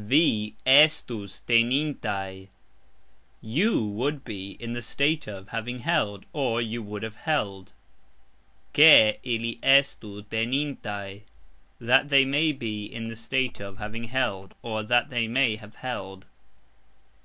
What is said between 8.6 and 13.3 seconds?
(Ke) ili estu tenintaj...... (That) they may be (in the